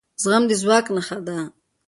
[0.21, 1.37] زغم د ځواک نښه ده